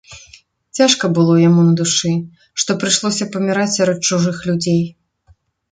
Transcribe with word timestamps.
Цяжка 0.77 1.05
было 1.17 1.35
яму 1.49 1.61
на 1.67 1.73
душы, 1.81 2.13
што 2.63 2.79
прыйшлося 2.85 3.31
паміраць 3.37 3.71
сярод 3.77 3.99
чужых 4.13 4.37
людзей. 4.51 4.83